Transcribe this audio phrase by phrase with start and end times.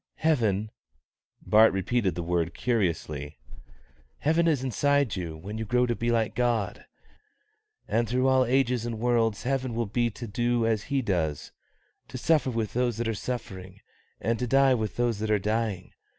[0.15, 0.71] "Heaven"
[1.45, 3.37] (Bart repeated the word curiously),
[4.17, 6.85] "heaven is inside you when you grow to be like God;
[7.87, 11.51] and through all ages and worlds heaven will be to do as He does,
[12.07, 13.79] to suffer with those that are suffering,
[14.19, 15.93] and to die with those that are dying.